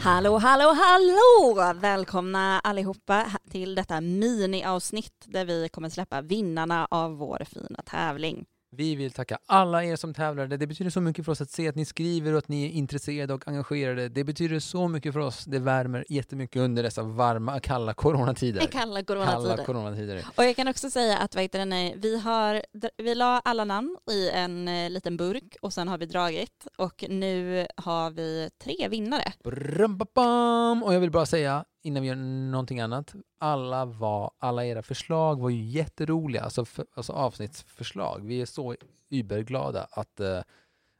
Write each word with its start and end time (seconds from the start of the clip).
Hallå, 0.00 0.38
hallå, 0.38 0.74
hallå! 0.74 1.72
Välkomna 1.80 2.60
allihopa 2.60 3.26
till 3.50 3.74
detta 3.74 4.00
miniavsnitt 4.00 5.24
där 5.26 5.44
vi 5.44 5.68
kommer 5.68 5.88
släppa 5.88 6.20
vinnarna 6.20 6.88
av 6.90 7.16
vår 7.16 7.44
fina 7.44 7.82
tävling. 7.86 8.44
Vi 8.70 8.96
vill 8.96 9.12
tacka 9.12 9.38
alla 9.46 9.84
er 9.84 9.96
som 9.96 10.14
tävlade. 10.14 10.56
Det 10.56 10.66
betyder 10.66 10.90
så 10.90 11.00
mycket 11.00 11.24
för 11.24 11.32
oss 11.32 11.40
att 11.40 11.50
se 11.50 11.68
att 11.68 11.74
ni 11.74 11.84
skriver 11.84 12.32
och 12.32 12.38
att 12.38 12.48
ni 12.48 12.64
är 12.64 12.70
intresserade 12.70 13.34
och 13.34 13.48
engagerade. 13.48 14.08
Det 14.08 14.24
betyder 14.24 14.60
så 14.60 14.88
mycket 14.88 15.12
för 15.12 15.20
oss. 15.20 15.44
Det 15.44 15.58
värmer 15.58 16.04
jättemycket 16.08 16.62
under 16.62 16.82
dessa 16.82 17.02
varma, 17.02 17.60
kalla 17.60 17.94
coronatider. 17.94 18.66
Kalla 18.72 19.02
coronatider. 19.02 19.56
Kalla 19.56 19.64
coronatider. 19.64 20.24
Och 20.36 20.44
jag 20.44 20.56
kan 20.56 20.68
också 20.68 20.90
säga 20.90 21.18
att 21.18 21.34
vad 21.34 21.42
heter 21.42 21.66
det, 21.66 21.94
vi, 21.96 22.20
har, 22.20 22.62
vi 22.96 23.14
la 23.14 23.40
alla 23.44 23.64
namn 23.64 23.96
i 24.10 24.30
en 24.30 24.68
eh, 24.68 24.90
liten 24.90 25.16
burk 25.16 25.56
och 25.62 25.72
sen 25.72 25.88
har 25.88 25.98
vi 25.98 26.06
dragit 26.06 26.66
och 26.76 27.04
nu 27.08 27.66
har 27.76 28.10
vi 28.10 28.50
tre 28.64 28.88
vinnare. 28.88 29.32
Brambabam! 29.44 30.82
Och 30.82 30.94
jag 30.94 31.00
vill 31.00 31.10
bara 31.10 31.26
säga 31.26 31.64
innan 31.82 32.02
vi 32.02 32.08
gör 32.08 32.16
någonting 32.50 32.80
annat. 32.80 33.14
Alla, 33.38 33.84
var, 33.84 34.30
alla 34.38 34.66
era 34.66 34.82
förslag 34.82 35.40
var 35.40 35.50
ju 35.50 35.64
jätteroliga, 35.64 36.42
alltså, 36.42 36.64
för, 36.64 36.86
alltså 36.94 37.12
avsnittsförslag. 37.12 38.20
Vi 38.24 38.40
är 38.40 38.46
så 38.46 38.76
überglada 39.10 39.86
att, 39.90 40.20
uh, 40.20 40.40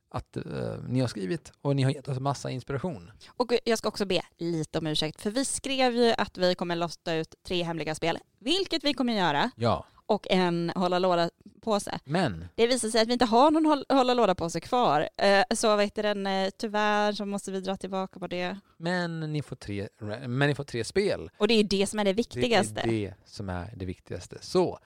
att 0.08 0.36
uh, 0.36 0.74
ni 0.88 1.00
har 1.00 1.08
skrivit 1.08 1.52
och 1.60 1.76
ni 1.76 1.82
har 1.82 1.90
gett 1.90 2.08
oss 2.08 2.20
massa 2.20 2.50
inspiration. 2.50 3.10
Och 3.28 3.52
jag 3.64 3.78
ska 3.78 3.88
också 3.88 4.06
be 4.06 4.20
lite 4.36 4.78
om 4.78 4.86
ursäkt, 4.86 5.20
för 5.20 5.30
vi 5.30 5.44
skrev 5.44 5.96
ju 5.96 6.12
att 6.18 6.38
vi 6.38 6.54
kommer 6.54 6.76
lotta 6.76 7.14
ut 7.14 7.34
tre 7.42 7.62
hemliga 7.62 7.94
spel, 7.94 8.18
vilket 8.38 8.84
vi 8.84 8.94
kommer 8.94 9.12
göra. 9.12 9.50
Ja 9.56 9.86
och 10.08 10.26
en 10.30 10.72
hålla 10.74 10.98
låda-påse. 10.98 11.98
Men? 12.04 12.48
Det 12.54 12.66
visar 12.66 12.88
sig 12.88 13.00
att 13.00 13.08
vi 13.08 13.12
inte 13.12 13.24
har 13.24 13.50
någon 13.50 13.84
hålla 13.88 14.14
låda-påse 14.14 14.60
kvar. 14.60 15.08
Eh, 15.16 15.44
så 15.50 15.76
vet 15.76 15.94
du, 15.94 16.02
den, 16.02 16.26
eh, 16.26 16.50
tyvärr 16.58 17.12
så 17.12 17.24
måste 17.24 17.52
vi 17.52 17.60
dra 17.60 17.76
tillbaka 17.76 18.20
på 18.20 18.26
det. 18.26 18.58
Men 18.76 19.32
ni 19.32 19.42
får 19.42 19.56
tre, 19.56 19.88
men 20.26 20.48
ni 20.48 20.54
får 20.54 20.64
tre 20.64 20.84
spel. 20.84 21.30
Och 21.38 21.48
det 21.48 21.54
är 21.54 21.64
det 21.64 21.86
som 21.86 21.98
är 21.98 22.04
det 22.04 22.12
viktigaste. 22.12 22.80
Det 22.84 23.06
är 23.06 23.08
det 23.08 23.14
som 23.24 23.48
är 23.48 23.72
det 23.76 23.84
viktigaste. 23.84 24.38
Så, 24.40 24.78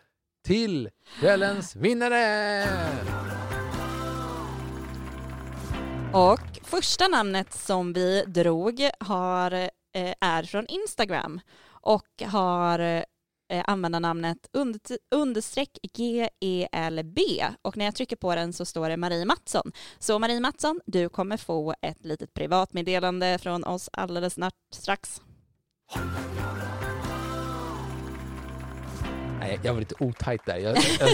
till 0.44 0.90
kvällens 1.20 1.76
vinnare! 1.76 2.66
Och 6.12 6.60
första 6.62 7.08
namnet 7.08 7.52
som 7.52 7.92
vi 7.92 8.24
drog 8.26 8.90
har, 9.00 9.52
eh, 9.52 10.14
är 10.20 10.42
från 10.42 10.66
Instagram 10.66 11.40
och 11.64 12.22
har 12.26 13.04
eh, 13.52 13.64
användarnamnet 13.66 14.48
under, 14.52 14.80
understreck 15.14 15.78
GELB 15.92 17.18
och 17.62 17.76
när 17.76 17.84
jag 17.84 17.94
trycker 17.94 18.16
på 18.16 18.34
den 18.34 18.52
så 18.52 18.64
står 18.64 18.88
det 18.88 18.96
Marie 18.96 19.24
Mattsson. 19.24 19.72
Så 19.98 20.18
Marie 20.18 20.40
Mattsson, 20.40 20.80
du 20.86 21.08
kommer 21.08 21.36
få 21.36 21.74
ett 21.82 22.04
litet 22.04 22.34
privatmeddelande 22.34 23.38
från 23.38 23.64
oss 23.64 23.90
alldeles 23.92 24.38
strax. 24.74 25.20
Nej, 29.38 29.60
jag 29.62 29.72
var 29.72 29.80
lite 29.80 29.94
otajt 29.98 30.46
där. 30.46 30.56
Jag, 30.56 30.76
jag, 30.76 31.10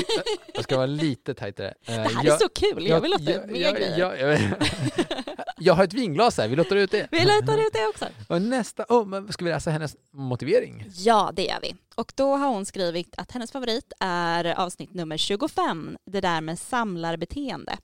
jag, 0.55 0.65
ska 0.65 0.77
vara 0.77 0.87
lite 0.87 1.35
tajtare. 1.35 1.75
Det 1.87 1.93
här 1.93 2.11
jag, 2.25 2.27
är 2.27 2.39
så 2.39 2.49
kul, 2.49 2.87
jag 2.87 3.01
vill 3.01 3.13
ut 3.13 3.47
mer 3.47 3.73
grejer. 3.73 4.55
Jag 5.61 5.75
har 5.75 5.85
ett 5.85 5.95
vinglas 5.95 6.39
här, 6.39 6.49
vi 6.49 6.57
låter 6.57 6.77
ut 6.77 6.91
det. 6.91 7.09
Vi 7.11 7.25
låter 7.25 7.59
ut 7.59 7.73
det 7.73 7.87
också. 7.89 8.09
Och 8.29 8.43
nästa, 8.43 8.85
oh, 8.89 9.29
ska 9.29 9.45
vi 9.45 9.51
läsa 9.51 9.71
hennes 9.71 9.97
motivering? 10.11 10.85
Ja, 10.91 11.31
det 11.35 11.45
gör 11.45 11.59
vi. 11.63 11.75
Och 11.95 12.13
då 12.17 12.37
har 12.37 12.49
hon 12.49 12.67
skrivit 12.67 13.15
att 13.17 13.33
hennes 13.33 13.53
favorit 13.53 13.93
är 14.01 14.61
avsnitt 14.61 14.95
nummer 14.95 15.17
25, 15.17 15.97
det 16.07 16.21
där 16.21 16.41
med 16.41 16.59
samlarbeteende. 16.59 17.77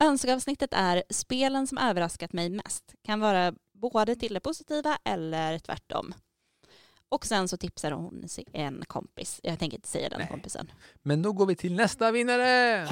Önskeavsnittet 0.00 0.70
är 0.72 1.02
spelen 1.10 1.66
som 1.66 1.78
överraskat 1.78 2.32
mig 2.32 2.50
mest. 2.50 2.94
Kan 3.04 3.20
vara 3.20 3.54
både 3.72 4.16
till 4.16 4.34
det 4.34 4.40
positiva 4.40 4.98
eller 5.04 5.58
tvärtom. 5.58 6.14
Och 7.08 7.26
sen 7.26 7.48
så 7.48 7.56
tipsar 7.56 7.90
hon 7.92 8.24
en 8.52 8.84
kompis. 8.86 9.40
Jag 9.42 9.58
tänker 9.58 9.76
inte 9.76 9.88
säga 9.88 10.08
den 10.08 10.18
Nej. 10.18 10.28
kompisen. 10.28 10.70
Men 11.02 11.22
då 11.22 11.32
går 11.32 11.46
vi 11.46 11.56
till 11.56 11.74
nästa 11.74 12.10
vinnare! 12.10 12.88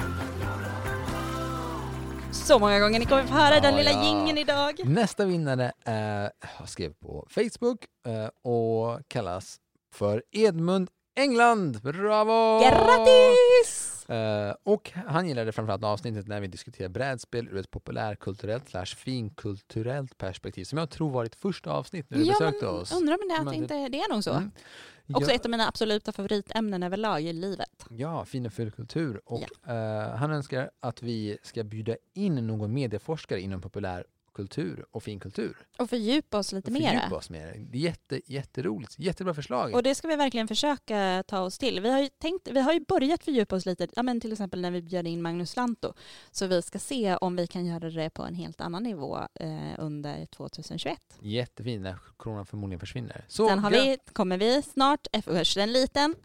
Så 2.35 2.59
många 2.59 2.79
gånger 2.79 2.99
ni 2.99 3.05
kommer 3.05 3.23
få 3.23 3.33
höra 3.33 3.55
ja, 3.55 3.61
den 3.61 3.75
lilla 3.75 3.91
ja. 3.91 4.03
gingen 4.03 4.37
idag. 4.37 4.79
Nästa 4.85 5.25
vinnare 5.25 5.71
är, 5.85 6.31
jag 6.59 6.69
skrev 6.69 6.93
på 6.93 7.27
Facebook 7.29 7.85
eh, 8.07 8.51
och 8.51 8.99
kallas 9.07 9.57
för 9.93 10.23
Edmund 10.31 10.89
England. 11.19 11.81
Bravo! 11.81 12.59
Grattis! 12.59 13.84
Uh, 14.09 14.53
och 14.63 14.91
han 15.07 15.27
gillade 15.27 15.51
framförallt 15.51 15.83
avsnittet 15.83 16.27
när 16.27 16.41
vi 16.41 16.47
diskuterar 16.47 16.89
brädspel 16.89 17.47
ur 17.47 17.57
ett 17.57 17.71
populärkulturellt 17.71 18.69
slash 18.69 18.85
finkulturellt 18.85 20.17
perspektiv 20.17 20.63
som 20.63 20.77
jag 20.77 20.89
tror 20.89 21.11
var 21.11 21.23
ditt 21.23 21.35
första 21.35 21.71
avsnitt 21.71 22.09
när 22.09 22.17
du 22.17 22.23
ja, 22.23 22.33
besökte 22.33 22.67
oss. 22.67 22.91
Undrar 22.91 23.13
om 23.13 23.29
det, 23.29 23.49
att 23.49 23.55
inte, 23.55 23.89
det 23.89 23.99
är 23.99 24.13
nog 24.13 24.23
så. 24.23 24.33
Mm. 24.33 24.51
Också 25.13 25.31
ja. 25.31 25.35
ett 25.35 25.45
av 25.45 25.51
mina 25.51 25.67
absoluta 25.67 26.11
favoritämnen 26.11 26.83
överlag 26.83 27.21
i 27.21 27.33
livet. 27.33 27.85
Ja, 27.89 28.25
fin 28.25 28.45
och 28.45 28.53
full 28.53 28.71
kultur. 28.71 29.21
Och 29.25 29.43
ja. 29.65 29.73
uh, 29.73 30.15
han 30.15 30.31
önskar 30.31 30.71
att 30.79 31.03
vi 31.03 31.37
ska 31.43 31.63
bjuda 31.63 31.95
in 32.13 32.47
någon 32.47 32.73
medieforskare 32.73 33.41
inom 33.41 33.61
populär 33.61 34.05
kultur 34.35 34.85
och 34.91 35.03
finkultur. 35.03 35.57
Och 35.77 35.89
fördjupa 35.89 36.37
oss 36.37 36.51
lite 36.51 36.71
mer. 36.71 36.89
Fördjupa 36.89 37.15
oss 37.15 37.29
mer. 37.29 37.55
Det 37.71 37.77
är 37.77 37.81
jätte, 37.81 38.21
jätteroligt. 38.25 38.99
Jättebra 38.99 39.33
förslag. 39.33 39.73
Och 39.73 39.83
det 39.83 39.95
ska 39.95 40.07
vi 40.07 40.15
verkligen 40.15 40.47
försöka 40.47 41.23
ta 41.27 41.39
oss 41.39 41.57
till. 41.57 41.79
Vi 41.81 41.89
har 41.89 41.99
ju, 41.99 42.09
tänkt, 42.09 42.47
vi 42.51 42.61
har 42.61 42.73
ju 42.73 42.79
börjat 42.79 43.23
fördjupa 43.23 43.55
oss 43.55 43.65
lite, 43.65 43.87
ja, 43.95 44.03
men 44.03 44.21
till 44.21 44.31
exempel 44.31 44.61
när 44.61 44.71
vi 44.71 44.81
bjöd 44.81 45.07
in 45.07 45.21
Magnus 45.21 45.55
Lanto. 45.55 45.93
Så 46.31 46.47
vi 46.47 46.61
ska 46.61 46.79
se 46.79 47.15
om 47.15 47.35
vi 47.35 47.47
kan 47.47 47.65
göra 47.65 47.89
det 47.89 48.09
på 48.09 48.23
en 48.23 48.35
helt 48.35 48.61
annan 48.61 48.83
nivå 48.83 49.19
eh, 49.33 49.49
under 49.77 50.25
2021. 50.25 50.99
Jättefint 51.19 51.83
när 51.83 51.97
corona 52.17 52.45
förmodligen 52.45 52.79
försvinner. 52.79 53.25
Så, 53.27 53.47
Sen 53.49 53.59
har 53.59 53.71
vi, 53.71 53.97
kommer 54.13 54.37
vi 54.37 54.61
snart, 54.61 55.07
först 55.25 55.57
en 55.57 55.73
liten 55.73 56.15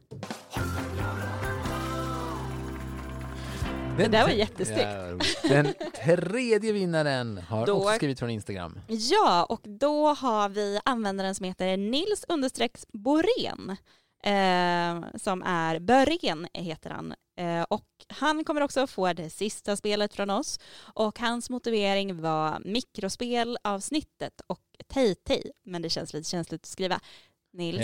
det 4.03 4.09
där 4.09 4.23
var 4.23 4.31
jättesnyggt. 4.31 5.43
Den 5.43 5.75
tredje 6.05 6.73
vinnaren 6.73 7.39
har 7.39 7.67
då, 7.67 7.73
också 7.73 7.95
skrivit 7.95 8.19
från 8.19 8.31
Instagram. 8.31 8.81
Ja, 8.89 9.47
och 9.49 9.61
då 9.65 10.09
har 10.09 10.49
vi 10.49 10.81
användaren 10.85 11.35
som 11.35 11.47
heter 11.47 11.77
Nils 11.77 12.25
understreck 12.29 12.79
Borén. 12.93 13.77
Eh, 14.23 15.19
som 15.19 15.43
är 15.43 15.79
Börén 15.79 16.49
heter 16.55 16.91
han. 16.91 17.15
Eh, 17.37 17.63
och 17.63 17.87
han 18.09 18.45
kommer 18.45 18.61
också 18.61 18.87
få 18.87 19.13
det 19.13 19.31
sista 19.31 19.77
spelet 19.77 20.15
från 20.15 20.31
oss. 20.31 20.61
Och 20.95 21.19
hans 21.19 21.51
motivering 21.51 22.21
var 22.21 22.63
mikrospelavsnittet 22.65 24.41
och 24.47 24.61
Tay 24.89 25.15
Men 25.65 25.83
det 25.83 25.91
känns 25.91 26.13
lite 26.13 26.31
känsligt 26.31 26.63
att 26.63 26.67
skriva. 26.67 27.01
Nils, 27.53 27.81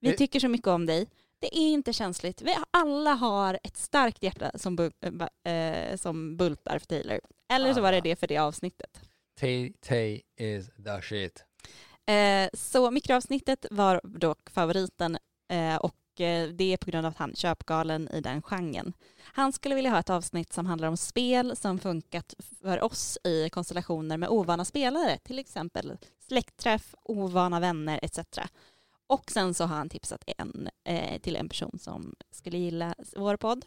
vi 0.00 0.16
tycker 0.16 0.40
så 0.40 0.48
mycket 0.48 0.66
om 0.66 0.86
dig. 0.86 1.06
Det 1.44 1.58
är 1.58 1.72
inte 1.72 1.92
känsligt. 1.92 2.42
Vi 2.42 2.56
alla 2.70 3.14
har 3.14 3.58
ett 3.62 3.76
starkt 3.76 4.22
hjärta 4.22 4.50
som, 4.54 4.76
bu 4.76 4.90
äh, 5.44 5.96
som 5.96 6.36
bultar 6.36 6.78
för 6.78 6.86
Taylor. 6.86 7.20
Eller 7.52 7.74
så 7.74 7.80
var 7.80 7.92
det 7.92 8.00
det 8.00 8.16
för 8.16 8.26
det 8.26 8.38
avsnittet. 8.38 9.00
Tay 9.40 9.72
Tay 9.72 10.22
is 10.40 10.66
the 10.84 11.02
shit. 11.02 11.44
Eh, 12.06 12.48
så 12.52 12.90
mikroavsnittet 12.90 13.66
var 13.70 14.00
dock 14.04 14.50
favoriten 14.50 15.18
eh, 15.52 15.76
och 15.76 16.20
eh, 16.20 16.48
det 16.48 16.72
är 16.72 16.76
på 16.76 16.90
grund 16.90 17.06
av 17.06 17.10
att 17.10 17.18
han 17.18 17.30
är 17.30 17.34
köpgalen 17.36 18.08
i 18.08 18.20
den 18.20 18.42
genren. 18.42 18.92
Han 19.22 19.52
skulle 19.52 19.74
vilja 19.74 19.90
ha 19.90 19.98
ett 19.98 20.10
avsnitt 20.10 20.52
som 20.52 20.66
handlar 20.66 20.88
om 20.88 20.96
spel 20.96 21.56
som 21.56 21.78
funkat 21.78 22.34
för 22.62 22.84
oss 22.84 23.18
i 23.24 23.50
konstellationer 23.50 24.16
med 24.16 24.28
ovana 24.28 24.64
spelare, 24.64 25.18
till 25.18 25.38
exempel 25.38 25.98
släktträff, 26.28 26.94
ovana 27.02 27.60
vänner 27.60 28.00
etc. 28.02 28.18
Och 29.06 29.30
sen 29.30 29.54
så 29.54 29.64
har 29.64 29.76
han 29.76 29.88
tipsat 29.88 30.24
en, 30.38 30.68
eh, 30.88 31.20
till 31.20 31.36
en 31.36 31.48
person 31.48 31.78
som 31.78 32.14
skulle 32.30 32.58
gilla 32.58 32.94
vår 33.16 33.36
podd. 33.36 33.66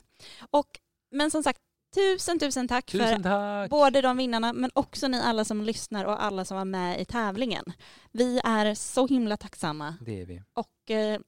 Och, 0.52 0.80
men 1.12 1.32
som 1.32 1.44
sagt, 1.44 1.60
tusen 1.96 2.40
tusen 2.40 2.68
tack 2.68 2.86
tusen 2.86 3.24
för 3.24 3.30
tack. 3.30 3.70
både 3.70 4.02
de 4.02 4.18
vinnarna 4.18 4.54
men 4.54 4.72
också 4.76 5.08
ni 5.08 5.20
alla 5.20 5.46
som 5.46 5.64
lyssnar 5.64 6.06
och 6.06 6.24
alla 6.24 6.46
som 6.46 6.58
var 6.58 6.66
med 6.66 7.02
i 7.02 7.06
tävlingen. 7.06 7.64
Vi 8.12 8.40
är 8.44 8.74
så 8.74 9.08
himla 9.08 9.38
tacksamma. 9.38 9.96
Det 10.02 10.22
är 10.22 10.26
vi. 10.26 10.44
Och 10.54 10.92
eh, 10.92 11.20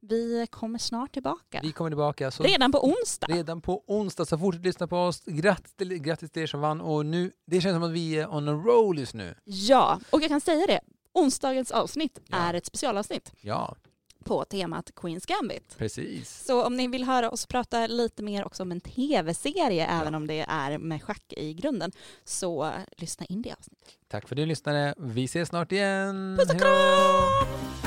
vi 0.00 0.46
kommer 0.50 0.78
snart 0.78 1.12
tillbaka. 1.12 1.60
Vi 1.62 1.72
kommer 1.72 1.90
tillbaka. 1.90 2.30
Så 2.30 2.42
redan 2.42 2.72
på 2.72 2.84
onsdag. 2.84 3.26
Redan 3.26 3.60
på 3.60 3.84
onsdag, 3.86 4.24
så 4.24 4.38
fortsätt 4.38 4.64
lyssna 4.64 4.88
på 4.88 4.96
oss. 4.96 5.22
Grattis 5.24 5.74
till, 5.74 5.98
grattis 5.98 6.30
till 6.30 6.42
er 6.42 6.46
som 6.46 6.60
vann. 6.60 6.80
Och 6.80 7.06
nu, 7.06 7.32
det 7.46 7.60
känns 7.60 7.74
som 7.74 7.82
att 7.82 7.90
vi 7.90 8.18
är 8.18 8.34
on 8.34 8.48
a 8.48 8.52
roll 8.52 8.98
just 8.98 9.14
nu. 9.14 9.34
Ja, 9.44 10.00
och 10.10 10.22
jag 10.22 10.28
kan 10.28 10.40
säga 10.40 10.66
det 10.66 10.80
onsdagens 11.22 11.70
avsnitt 11.70 12.20
ja. 12.28 12.36
är 12.36 12.54
ett 12.54 12.66
specialavsnitt. 12.66 13.32
Ja. 13.40 13.76
På 14.24 14.44
temat 14.44 14.90
Queens 14.96 15.26
Gambit. 15.26 15.78
Precis. 15.78 16.44
Så 16.44 16.64
om 16.66 16.76
ni 16.76 16.88
vill 16.88 17.04
höra 17.04 17.30
oss 17.30 17.46
prata 17.46 17.86
lite 17.86 18.22
mer 18.22 18.44
också 18.44 18.62
om 18.62 18.72
en 18.72 18.80
tv-serie, 18.80 19.86
ja. 19.90 20.00
även 20.00 20.14
om 20.14 20.26
det 20.26 20.44
är 20.48 20.78
med 20.78 21.02
schack 21.02 21.32
i 21.36 21.54
grunden, 21.54 21.92
så 22.24 22.72
lyssna 22.96 23.26
in 23.26 23.42
det 23.42 23.52
avsnittet. 23.52 23.96
Tack 24.08 24.28
för 24.28 24.34
att 24.34 24.36
du 24.36 24.46
lyssnade. 24.46 24.94
Vi 24.98 25.24
ses 25.24 25.48
snart 25.48 25.72
igen. 25.72 26.36
Puss 26.38 26.50
och 26.50 26.60
kram! 26.60 27.77